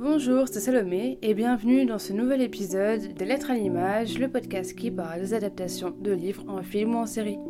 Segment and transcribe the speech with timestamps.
[0.00, 4.76] Bonjour, c'est Salomé et bienvenue dans ce nouvel épisode de Lettres à l'image, le podcast
[4.76, 7.40] qui parle des adaptations de livres en film ou en série.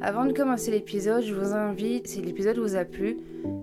[0.00, 3.18] Avant de commencer l'épisode, je vous invite, si l'épisode vous a plu,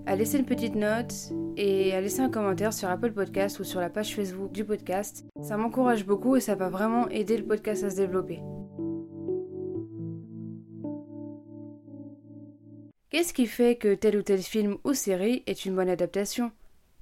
[0.06, 1.12] à laisser une petite note
[1.58, 5.26] et à laisser un commentaire sur Apple Podcast ou sur la page Facebook du podcast.
[5.42, 8.40] Ça m'encourage beaucoup et ça va vraiment aider le podcast à se développer.
[13.10, 16.50] Qu'est-ce qui fait que tel ou tel film ou série est une bonne adaptation?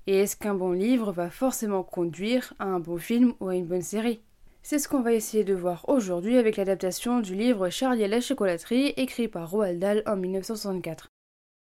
[0.07, 3.67] Et est-ce qu'un bon livre va forcément conduire à un bon film ou à une
[3.67, 4.21] bonne série?
[4.63, 8.21] C'est ce qu'on va essayer de voir aujourd'hui avec l'adaptation du livre Charlie et la
[8.21, 11.09] chocolaterie écrit par Roald Dahl en 1964.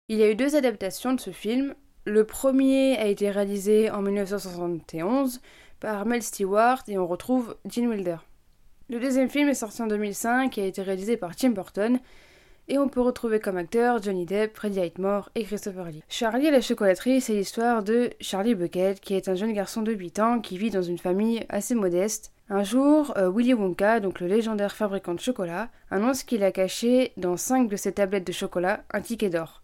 [0.09, 1.75] Il y a eu deux adaptations de ce film.
[2.05, 5.41] Le premier a été réalisé en 1971
[5.81, 8.17] par Mel Stewart et on retrouve Gene Wilder.
[8.89, 11.99] Le deuxième film est sorti en 2005 et a été réalisé par Tim Burton
[12.69, 16.03] et on peut retrouver comme acteurs Johnny Depp, Freddie Highmore et Christopher Lee.
[16.09, 20.19] Charlie la chocolaterie, c'est l'histoire de Charlie Bucket, qui est un jeune garçon de 8
[20.21, 22.33] ans qui vit dans une famille assez modeste.
[22.49, 27.13] Un jour, euh, Willy Wonka, donc le légendaire fabricant de chocolat, annonce qu'il a caché
[27.17, 29.63] dans 5 de ses tablettes de chocolat un ticket d'or.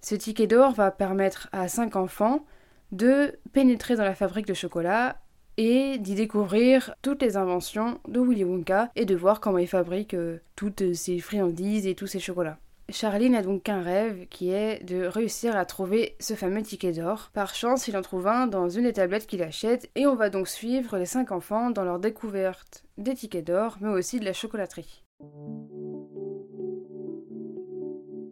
[0.00, 2.44] Ce ticket d'or va permettre à 5 enfants
[2.92, 5.16] de pénétrer dans la fabrique de chocolat
[5.56, 10.14] et d'y découvrir toutes les inventions de Willy Wonka et de voir comment il fabrique
[10.14, 12.58] euh, toutes ses friandises et tous ses chocolats.
[12.90, 17.30] Charlie n'a donc qu'un rêve qui est de réussir à trouver ce fameux ticket d'or.
[17.32, 20.28] Par chance, il en trouve un dans une des tablettes qu'il achète et on va
[20.28, 24.34] donc suivre les cinq enfants dans leur découverte des tickets d'or mais aussi de la
[24.34, 25.02] chocolaterie.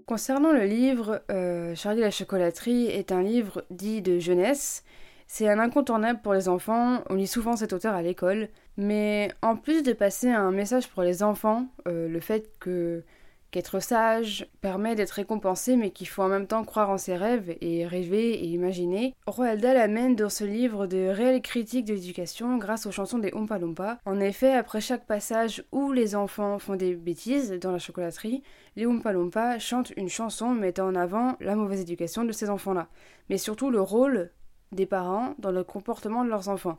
[0.06, 4.84] Concernant le livre, euh, Charlie la chocolaterie est un livre dit de jeunesse
[5.32, 9.56] c'est un incontournable pour les enfants, on lit souvent cet auteur à l'école, mais en
[9.56, 13.02] plus de passer un message pour les enfants, euh, le fait que
[13.50, 17.56] qu'être sage permet d'être récompensé mais qu'il faut en même temps croire en ses rêves
[17.62, 19.14] et rêver et imaginer.
[19.26, 23.32] Roald Dahl amène dans ce livre de réelles critiques de l'éducation grâce aux chansons des
[23.32, 24.00] Oompa Loompa.
[24.04, 28.42] En effet, après chaque passage où les enfants font des bêtises dans la chocolaterie,
[28.76, 32.88] les Oompa Loompa chantent une chanson mettant en avant la mauvaise éducation de ces enfants-là,
[33.30, 34.30] mais surtout le rôle
[34.72, 36.78] des parents dans le comportement de leurs enfants.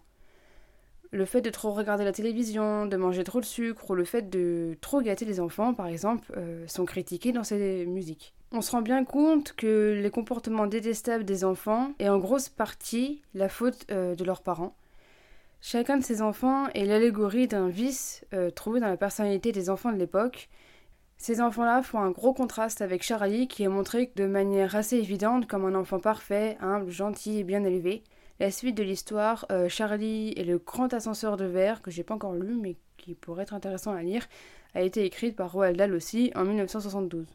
[1.12, 4.30] Le fait de trop regarder la télévision, de manger trop de sucre ou le fait
[4.32, 8.34] de trop gâter les enfants, par exemple, euh, sont critiqués dans ces musiques.
[8.52, 13.22] On se rend bien compte que les comportements détestables des enfants est en grosse partie
[13.36, 14.76] la faute euh, de leurs parents.
[15.62, 19.92] Chacun de ces enfants est l'allégorie d'un vice euh, trouvé dans la personnalité des enfants
[19.92, 20.50] de l'époque
[21.24, 25.48] ces enfants-là font un gros contraste avec Charlie qui est montré de manière assez évidente
[25.48, 28.04] comme un enfant parfait, humble, gentil et bien élevé.
[28.42, 32.16] La suite de l'histoire, euh, Charlie et le grand ascenseur de verre, que j'ai pas
[32.16, 34.28] encore lu mais qui pourrait être intéressant à lire,
[34.76, 37.26] a été écrite par Roald Dahl aussi en 1972.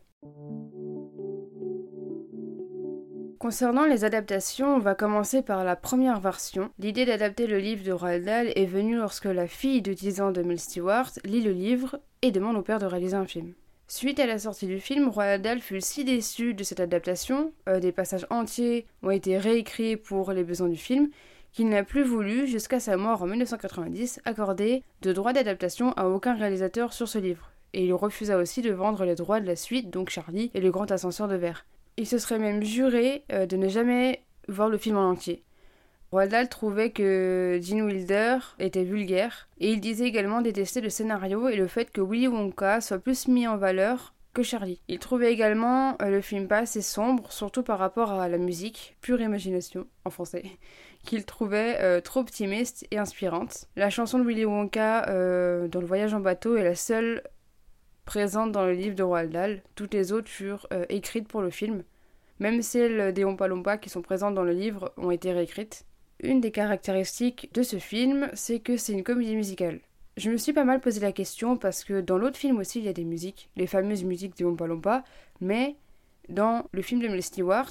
[3.38, 6.69] Concernant les adaptations, on va commencer par la première version.
[6.78, 10.31] L'idée d'adapter le livre de Roald Dahl est venue lorsque la fille de 10 ans
[10.31, 13.54] de Mel Stewart lit le livre et demande au père de réaliser un film.
[13.91, 17.81] Suite à la sortie du film, Roald Dahl fut si déçu de cette adaptation, euh,
[17.81, 21.09] des passages entiers ont été réécrits pour les besoins du film,
[21.53, 26.34] qu'il n'a plus voulu, jusqu'à sa mort en 1990, accorder de droits d'adaptation à aucun
[26.34, 27.50] réalisateur sur ce livre.
[27.72, 30.71] Et il refusa aussi de vendre les droits de la suite, donc Charlie et le
[30.71, 31.65] grand ascenseur de verre.
[31.97, 35.44] Il se serait même juré euh, de ne jamais voir le film en entier.
[36.11, 41.49] Roald Dahl trouvait que Gene Wilder était vulgaire et il disait également détester le scénario
[41.49, 44.81] et le fait que Willy Wonka soit plus mis en valeur que Charlie.
[44.89, 48.97] Il trouvait également euh, le film pas assez sombre, surtout par rapport à la musique,
[49.03, 50.45] pure imagination en français,
[51.05, 53.67] qu'il trouvait euh, trop optimiste et inspirante.
[53.77, 57.23] La chanson de Willy Wonka euh, dans le voyage en bateau est la seule
[58.07, 59.63] présente dans le livre de Roald Dahl.
[59.75, 61.83] Toutes les autres furent écrites pour le film.
[62.39, 65.85] Même celles des Oompa Loompa qui sont présentes dans le livre ont été réécrites.
[66.21, 69.79] Une des caractéristiques de ce film, c'est que c'est une comédie musicale.
[70.17, 72.87] Je me suis pas mal posé la question parce que dans l'autre film aussi il
[72.87, 75.05] y a des musiques, les fameuses musiques de Oompa Loompa,
[75.41, 75.77] mais
[76.28, 77.71] dans le film de Mel Stewart,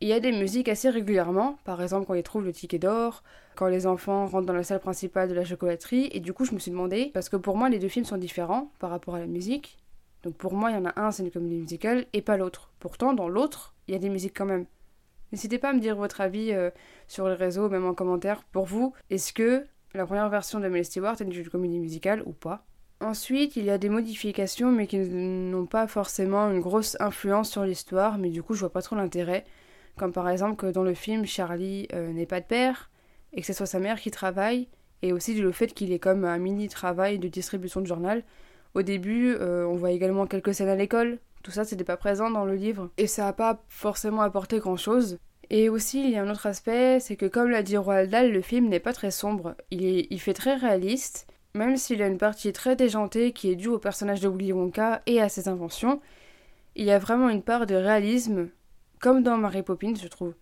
[0.00, 3.24] il y a des musiques assez régulièrement, par exemple quand ils trouvent le ticket d'or,
[3.56, 6.54] quand les enfants rentrent dans la salle principale de la chocolaterie, et du coup je
[6.54, 9.18] me suis demandé, parce que pour moi les deux films sont différents par rapport à
[9.18, 9.76] la musique,
[10.22, 12.70] donc pour moi il y en a un c'est une comédie musicale et pas l'autre.
[12.78, 14.66] Pourtant dans l'autre il y a des musiques quand même.
[15.32, 16.70] N'hésitez pas à me dire votre avis euh,
[17.06, 18.44] sur les réseaux, même en commentaire.
[18.52, 22.32] Pour vous, est-ce que la première version de Mel Stewart est une comédie musicale ou
[22.32, 22.64] pas?
[23.00, 27.62] Ensuite, il y a des modifications, mais qui n'ont pas forcément une grosse influence sur
[27.64, 29.44] l'histoire, mais du coup, je vois pas trop l'intérêt.
[29.96, 32.90] Comme par exemple que dans le film, Charlie euh, n'est pas de père,
[33.32, 34.68] et que ce soit sa mère qui travaille,
[35.02, 38.24] et aussi le fait qu'il ait comme un mini travail de distribution de journal.
[38.74, 42.30] Au début, euh, on voit également quelques scènes à l'école, tout ça, c'était pas présent
[42.30, 42.90] dans le livre.
[42.96, 45.18] Et ça n'a pas forcément apporté grand chose.
[45.50, 48.30] Et aussi, il y a un autre aspect, c'est que comme l'a dit Roald Dahl,
[48.30, 49.54] le film n'est pas très sombre.
[49.70, 53.68] Il, est, fait très réaliste, même s'il a une partie très déjantée qui est due
[53.68, 56.00] au personnage de Willy Wonka et à ses inventions.
[56.76, 58.48] Il y a vraiment une part de réalisme,
[59.00, 60.34] comme dans Mary Poppins, je trouve.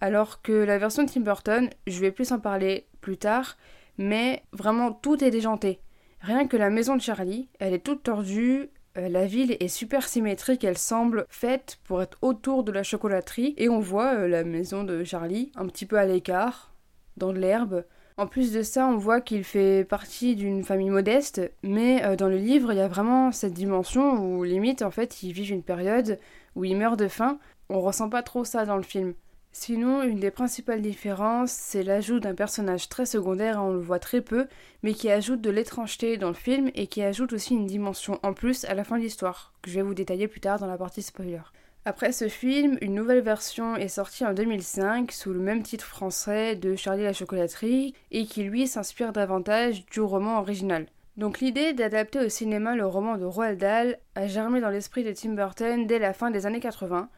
[0.00, 3.56] Alors que la version de Tim Burton, je vais plus en parler plus tard,
[3.96, 5.80] mais vraiment tout est déjanté.
[6.20, 8.68] Rien que la maison de Charlie, elle est toute tordue,
[8.98, 13.54] euh, la ville est super symétrique, elle semble faite pour être autour de la chocolaterie,
[13.56, 16.74] et on voit euh, la maison de Charlie un petit peu à l'écart,
[17.16, 17.84] dans de l'herbe.
[18.18, 22.28] En plus de ça, on voit qu'il fait partie d'une famille modeste, mais euh, dans
[22.28, 25.62] le livre, il y a vraiment cette dimension où limite, en fait, ils vivent une
[25.62, 26.18] période
[26.54, 27.38] où ils meurent de faim.
[27.70, 29.14] On ressent pas trop ça dans le film.
[29.54, 34.22] Sinon, une des principales différences, c'est l'ajout d'un personnage très secondaire, on le voit très
[34.22, 34.46] peu,
[34.82, 38.32] mais qui ajoute de l'étrangeté dans le film et qui ajoute aussi une dimension en
[38.32, 40.78] plus à la fin de l'histoire, que je vais vous détailler plus tard dans la
[40.78, 41.42] partie spoiler.
[41.84, 46.56] Après ce film, une nouvelle version est sortie en 2005 sous le même titre français
[46.56, 50.86] de Charlie la chocolaterie et qui lui s'inspire davantage du roman original.
[51.16, 55.12] Donc l'idée d'adapter au cinéma le roman de Roald Dahl a germé dans l'esprit de
[55.12, 57.10] Tim Burton dès la fin des années 80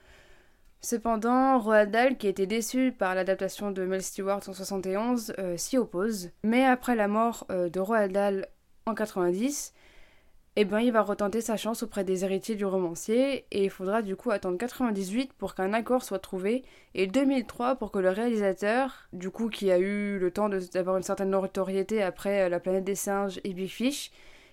[0.84, 5.78] Cependant, Roald Dahl, qui était déçu par l'adaptation de Mel Stewart en 71, euh, s'y
[5.78, 6.28] oppose.
[6.42, 8.48] Mais après la mort euh, de Roald Dahl
[8.84, 9.72] en 90,
[10.56, 14.02] eh ben, il va retenter sa chance auprès des héritiers du romancier et il faudra
[14.02, 19.08] du coup attendre 98 pour qu'un accord soit trouvé et 2003 pour que le réalisateur,
[19.14, 22.84] du coup qui a eu le temps d'avoir une certaine notoriété après euh, La planète
[22.84, 24.10] des singes et Big Fish,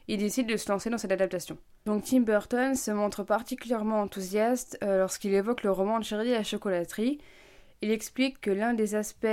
[0.08, 1.58] il décide de se lancer dans cette adaptation.
[1.86, 6.44] Donc Tim Burton se montre particulièrement enthousiaste euh, lorsqu'il évoque le roman de Charlie la
[6.44, 7.20] chocolaterie.
[7.82, 9.28] Il explique que l'un des aspects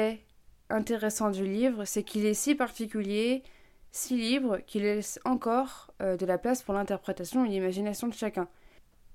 [0.70, 3.42] intéressants du livre, c'est qu'il est si particulier,
[3.90, 8.48] si libre, qu'il laisse encore euh, de la place pour l'interprétation et l'imagination de chacun.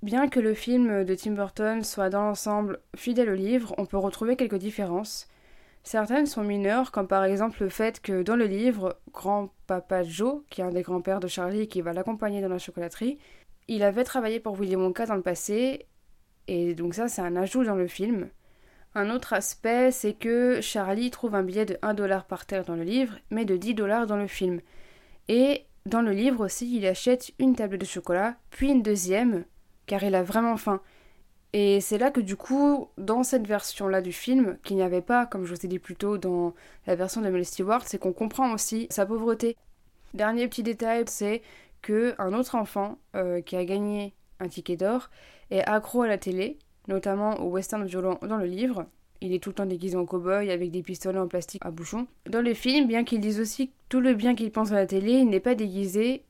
[0.01, 3.97] Bien que le film de Tim Burton soit dans l'ensemble fidèle au livre, on peut
[3.97, 5.27] retrouver quelques différences.
[5.83, 10.61] Certaines sont mineures, comme par exemple le fait que dans le livre, grand-papa Joe, qui
[10.61, 13.17] est un des grands-pères de Charlie et qui va l'accompagner dans la chocolaterie,
[13.67, 15.85] il avait travaillé pour Willy Wonka dans le passé,
[16.47, 18.29] et donc ça c'est un ajout dans le film.
[18.95, 22.75] Un autre aspect, c'est que Charlie trouve un billet de 1 dollar par terre dans
[22.75, 24.61] le livre, mais de 10 dollars dans le film.
[25.27, 29.45] Et dans le livre aussi, il achète une table de chocolat, puis une deuxième,
[29.87, 30.79] car il a vraiment faim.
[31.53, 35.27] Et c'est là que du coup, dans cette version-là du film, qu'il n'y avait pas,
[35.27, 36.55] comme je vous ai dit plus tôt, dans
[36.87, 39.55] la version de Mel Stewart, c'est qu'on comprend aussi sa pauvreté.
[40.15, 41.43] Dernier petit détail, c'est
[41.83, 45.11] que un autre enfant euh, qui a gagné un ticket d'or
[45.51, 46.57] est accro à la télé,
[46.87, 48.87] notamment au western violent dans le livre.
[49.21, 52.07] Il est tout le temps déguisé en cow-boy avec des pistolets en plastique à bouchon.
[52.29, 55.13] Dans le film, bien qu'il dise aussi tout le bien qu'il pense à la télé,
[55.13, 56.23] il n'est pas déguisé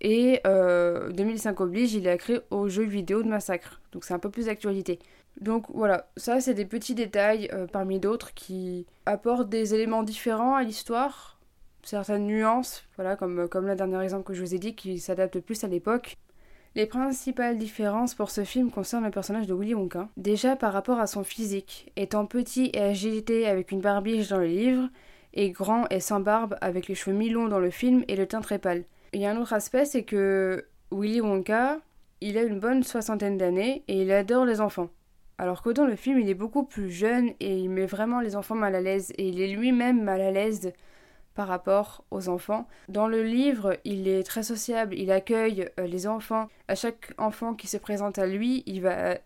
[0.00, 3.80] et 2005 euh, oblige, il a créé au jeu vidéo de Massacre.
[3.92, 4.98] Donc c'est un peu plus d'actualité.
[5.40, 10.54] Donc voilà, ça c'est des petits détails euh, parmi d'autres qui apportent des éléments différents
[10.54, 11.38] à l'histoire,
[11.82, 15.40] certaines nuances, voilà, comme, comme le dernier exemple que je vous ai dit, qui s'adapte
[15.40, 16.16] plus à l'époque.
[16.74, 20.08] Les principales différences pour ce film concernent le personnage de Willy Wonka.
[20.18, 24.46] Déjà par rapport à son physique, étant petit et agilité avec une barbiche dans le
[24.46, 24.88] livre,
[25.32, 28.40] et grand et sans barbe avec les cheveux mi-longs dans le film et le teint
[28.40, 28.84] très pâle.
[29.16, 31.78] Il y a un autre aspect, c'est que Willy Wonka,
[32.20, 34.90] il a une bonne soixantaine d'années et il adore les enfants.
[35.38, 38.36] Alors que dans le film, il est beaucoup plus jeune et il met vraiment les
[38.36, 40.70] enfants mal à l'aise et il est lui-même mal à l'aise
[41.34, 42.68] par rapport aux enfants.
[42.90, 46.48] Dans le livre, il est très sociable, il accueille euh, les enfants.
[46.68, 49.16] À chaque enfant qui se présente à lui, il va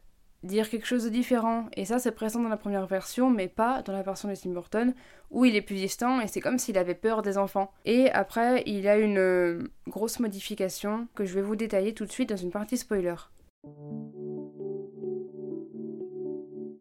[0.42, 1.66] dire quelque chose de différent.
[1.76, 4.50] Et ça, c'est présent dans la première version, mais pas dans la version de Tim
[4.50, 4.94] Burton,
[5.30, 7.73] où il est plus distant et c'est comme s'il avait peur des enfants.
[7.85, 12.12] Et après, il a une euh, grosse modification que je vais vous détailler tout de
[12.12, 13.14] suite dans une partie spoiler.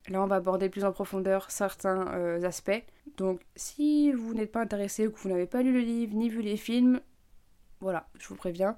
[0.10, 2.84] Là, on va aborder plus en profondeur certains euh, aspects.
[3.18, 6.30] Donc, si vous n'êtes pas intéressé ou que vous n'avez pas lu le livre ni
[6.30, 7.00] vu les films,
[7.80, 8.76] voilà, je vous préviens,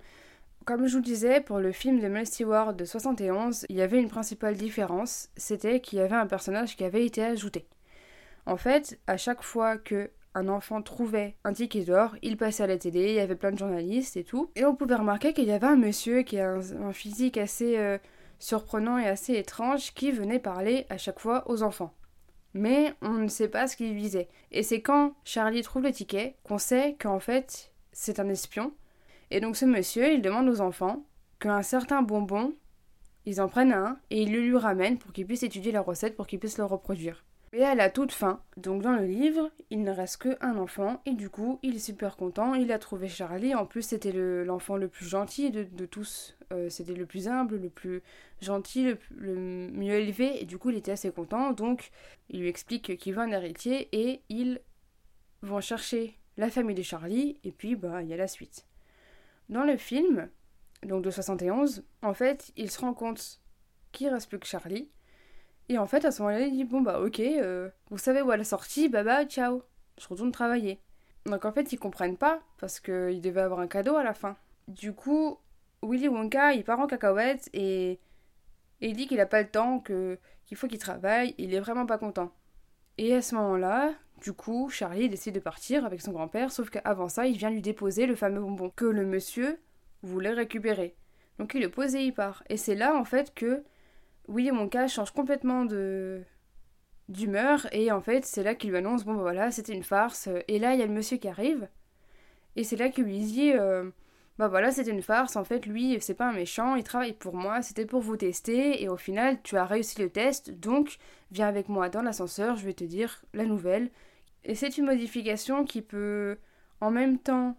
[0.66, 3.82] comme je vous le disais, pour le film de Mel Stewart de 71, il y
[3.82, 7.68] avait une principale différence, c'était qu'il y avait un personnage qui avait été ajouté.
[8.46, 12.68] En fait, à chaque fois que un enfant trouvait un ticket d'or, il passait à
[12.68, 15.46] la télé, il y avait plein de journalistes et tout, et on pouvait remarquer qu'il
[15.46, 17.98] y avait un monsieur qui a un, physique assez euh,
[18.40, 21.94] surprenant et assez étrange qui venait parler à chaque fois aux enfants.
[22.54, 24.30] Mais on ne sait pas ce qu'il visait.
[24.52, 28.74] Et c'est quand Charlie trouve le ticket qu'on sait qu'en fait c'est un espion
[29.32, 31.06] et donc ce monsieur, il demande aux enfants
[31.40, 32.54] qu'un certain bonbon,
[33.26, 36.16] ils en prennent un et ils le lui ramènent pour qu'ils puissent étudier la recette,
[36.16, 37.24] pour qu'ils puissent le reproduire.
[37.54, 41.12] Et à la toute fin, donc dans le livre, il ne reste qu'un enfant, et
[41.12, 44.88] du coup, il est super content, il a trouvé Charlie, en plus c'était l'enfant le,
[44.88, 48.04] plus gentil de, tous, euh, c'était le plus humble, le plus
[48.40, 51.92] gentil, le, mieux élevé, et du coup il était assez content, donc
[52.30, 54.62] il lui explique qu'il veut un héritier, et ils
[55.42, 58.66] vont chercher la famille de Charlie, et puis bah il y a la suite.
[59.52, 60.30] Dans le film,
[60.84, 63.42] donc de 71, en fait, il se rend compte
[63.92, 64.90] qu'il reste plus que Charlie,
[65.70, 68.32] et en fait, à ce moment-là, il dit Bon, bah, ok, euh, vous savez où
[68.32, 69.64] elle est sortie, bah, bah, ciao,
[69.98, 70.82] je retourne travailler.
[71.26, 74.36] Donc en fait, ils comprennent pas, parce qu'il devait avoir un cadeau à la fin.
[74.68, 75.38] Du coup,
[75.84, 78.00] Willy Wonka, il part en cacahuète et,
[78.82, 81.98] il dit qu'il a pas le temps, qu'il faut qu'il travaille, il est vraiment pas
[81.98, 82.32] content.
[83.02, 87.10] Et à ce moment-là, du coup, Charlie décide de partir avec son grand-père, sauf qu'avant
[87.10, 89.60] ça, il vient lui déposer le fameux bonbon que le monsieur
[90.04, 90.94] voulait récupérer.
[91.40, 92.44] Donc il le pose et il part.
[92.48, 93.64] Et c'est là, en fait, que
[94.28, 96.22] mon cas change complètement de
[97.10, 100.30] d'humeur et en fait c'est là qu'il lui annonce bon bah voilà c'était une farce
[100.48, 101.68] et là il y a le monsieur qui arrive
[102.56, 103.90] et c'est là qu'il lui dit euh,
[104.42, 107.36] bah voilà c'était une farce en fait lui c'est pas un méchant il travaille pour
[107.36, 110.98] moi c'était pour vous tester et au final tu as réussi le test donc
[111.32, 113.92] viens avec moi dans l'ascenseur je vais te dire la nouvelle
[114.44, 116.40] et c'est une modification qui peut
[116.80, 117.56] en même temps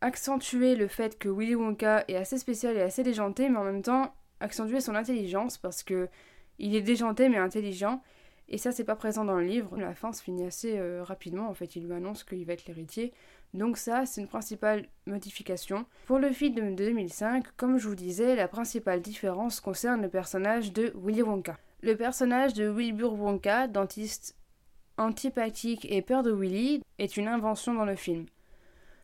[0.00, 3.82] accentuer le fait que Willy Wonka est assez spécial et assez déjanté mais en même
[3.82, 6.08] temps accentuer son intelligence parce que
[6.58, 8.02] il est déjanté mais intelligent.
[8.48, 9.76] Et ça, c'est pas présent dans le livre.
[9.76, 11.48] La fin se finit assez euh, rapidement.
[11.48, 13.12] En fait, il lui annonce qu'il va être l'héritier.
[13.54, 15.86] Donc ça, c'est une principale modification.
[16.06, 20.72] Pour le film de 2005, comme je vous disais, la principale différence concerne le personnage
[20.72, 21.56] de Willy Wonka.
[21.82, 24.34] Le personnage de Wilbur Wonka, dentiste
[24.98, 28.26] antipathique et peur de Willy, est une invention dans le film.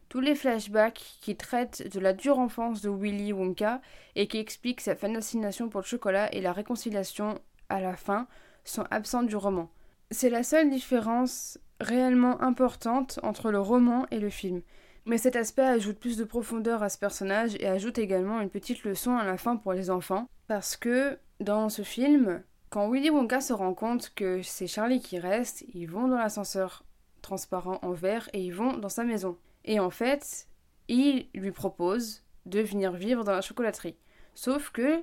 [0.09, 3.81] Tous les flashbacks qui traitent de la dure enfance de Willy Wonka
[4.15, 8.27] et qui expliquent sa fascination pour le chocolat et la réconciliation à la fin
[8.65, 9.71] sont absents du roman.
[10.11, 14.63] C'est la seule différence réellement importante entre le roman et le film.
[15.05, 18.85] Mais cet aspect ajoute plus de profondeur à ce personnage et ajoute également une petite
[18.85, 20.29] leçon à la fin pour les enfants.
[20.47, 25.19] Parce que dans ce film, quand Willy Wonka se rend compte que c'est Charlie qui
[25.19, 26.85] reste, ils vont dans l'ascenseur
[27.21, 29.37] transparent en verre et ils vont dans sa maison.
[29.65, 30.47] Et en fait,
[30.89, 33.97] il lui propose de venir vivre dans la chocolaterie.
[34.35, 35.03] Sauf que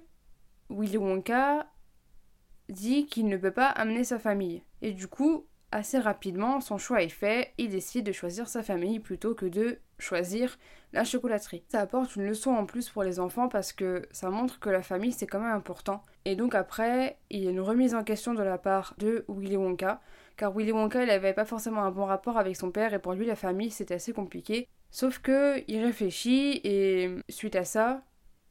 [0.69, 1.67] Willy Wonka
[2.69, 4.63] dit qu'il ne peut pas amener sa famille.
[4.81, 8.99] Et du coup, assez rapidement, son choix est fait, il décide de choisir sa famille
[8.99, 10.57] plutôt que de choisir
[10.93, 11.63] la chocolaterie.
[11.69, 14.81] Ça apporte une leçon en plus pour les enfants parce que ça montre que la
[14.81, 16.03] famille c'est quand même important.
[16.25, 19.57] Et donc après, il y a une remise en question de la part de Willy
[19.57, 20.01] Wonka
[20.37, 23.13] car Willy Wonka il n'avait pas forcément un bon rapport avec son père et pour
[23.13, 24.67] lui la famille c'était assez compliqué.
[24.89, 28.01] Sauf que il réfléchit et suite à ça,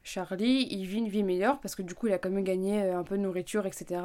[0.04, 2.82] Charlie il vit une vie meilleure parce que du coup il a quand même gagné
[2.82, 4.00] euh, un peu de nourriture etc.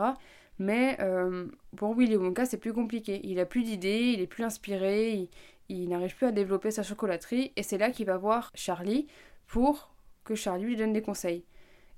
[0.59, 3.21] Mais euh, pour Willy Wonka c'est plus compliqué.
[3.23, 5.29] Il a plus d'idées, il est plus inspiré,
[5.69, 9.07] il, n'arrive plus à développer sa chocolaterie et c'est là qu'il va voir Charlie
[9.47, 9.93] pour
[10.23, 11.43] que Charlie lui donne des conseils.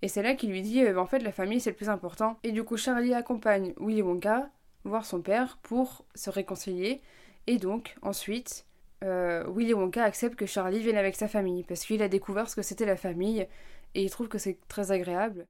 [0.02, 2.38] Et c'est là qu'il lui dit euh, en fait la famille c'est le plus important.
[2.44, 4.50] Et du coup Charlie accompagne Willy Wonka
[4.86, 7.02] voir son père pour se réconcilier.
[7.48, 8.66] Et donc, ensuite,
[9.04, 12.56] euh, Willy Wonka accepte que Charlie vienne avec sa famille, parce qu'il a découvert ce
[12.56, 13.48] que c'était la famille,
[13.94, 15.48] et il trouve que c'est très agréable.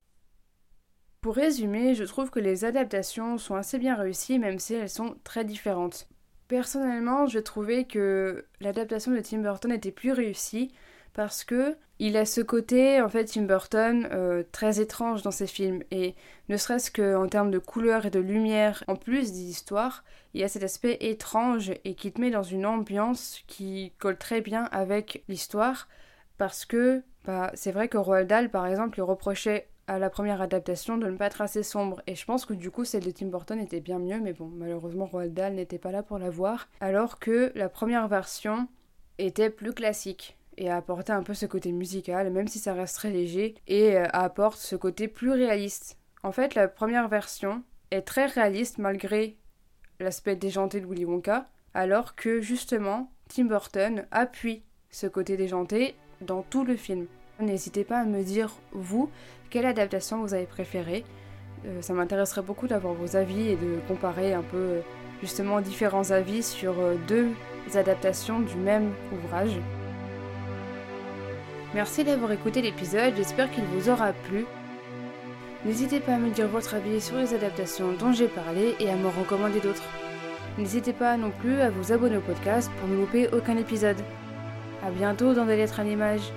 [1.26, 5.16] Pour résumer, je trouve que les adaptations sont assez bien réussies, même si elles sont
[5.24, 6.08] très différentes.
[6.48, 10.72] Personnellement, je trouvais que l'adaptation de Tim Burton était plus réussie,
[11.16, 15.48] parce que il a ce côté, en fait, Tim Burton, euh, très étrange dans ses
[15.48, 15.82] films.
[15.90, 16.14] Et
[16.48, 20.04] ne serait-ce qu'en termes de couleur et de lumière, en plus des histoires,
[20.36, 24.20] il y a cet aspect étrange et qui te met dans une ambiance qui colle
[24.20, 25.88] très bien avec l'histoire.
[26.38, 30.42] Parce que bah, c'est vrai que Roald Dahl, par exemple, lui reprochait à la première
[30.42, 32.02] adaptation de ne pas être assez sombre.
[32.08, 34.48] Et je pense que du coup, celle de Tim Burton était bien mieux, mais bon,
[34.48, 36.68] malheureusement, Roald Dahl n'était pas là pour la voir.
[36.80, 38.68] Alors que la première version
[39.18, 42.96] était plus classique et à apporter un peu ce côté musical, même si ça reste
[42.96, 45.98] très léger, et euh, apporte ce côté plus réaliste.
[46.24, 49.38] En fait, la première version est très réaliste malgré
[50.00, 56.42] l'aspect déjanté de Willy Wonka, alors que justement, Tim Burton appuie ce côté déjanté dans
[56.42, 57.08] tout le film.
[57.40, 59.10] N'hésitez pas à me dire, vous,
[59.50, 61.04] quelle adaptation vous avez préférée.
[61.66, 64.82] Euh, ça m'intéresserait beaucoup d'avoir vos avis et de comparer un peu euh,
[65.22, 66.76] justement différents avis sur
[67.08, 67.30] deux
[67.74, 69.60] adaptations du même ouvrage.
[71.74, 74.46] Merci d'avoir écouté l'épisode, j'espère qu'il vous aura plu.
[75.66, 78.96] N'hésitez pas à me dire votre avis sur les adaptations dont j'ai parlé et à
[78.96, 79.84] me recommander d'autres.
[80.58, 83.98] N'hésitez pas non plus à vous abonner au podcast pour ne louper aucun épisode.
[84.86, 86.32] A bientôt dans des lettres à l'image.